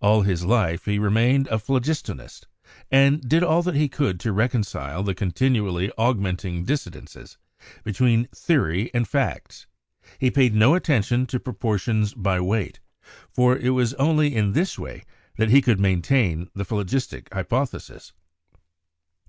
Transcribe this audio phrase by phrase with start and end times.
[0.00, 2.46] All his life he remained a phlogistonist,
[2.88, 7.36] and did all that he could to reconcile the continually augmenting dissidences
[7.82, 9.66] between theory and facts;
[10.20, 12.78] he paid no attention to proportions by weight,
[13.28, 15.02] for it was only in this way
[15.36, 18.12] that he could maintain the phlogistic hypothesis.